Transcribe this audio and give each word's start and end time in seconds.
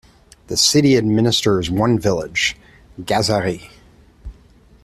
The 0.47 0.57
city 0.57 0.97
administers 0.97 1.69
one 1.69 1.99
village, 1.99 2.57
Găzărie. 3.05 3.69